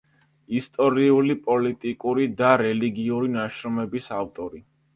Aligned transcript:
ისტორიული, 0.59 1.35
პოლიტიკური 1.49 2.27
და 2.41 2.55
რელიგიური 2.63 3.33
ნაშრომების 3.37 4.13
ავტორი. 4.25 4.67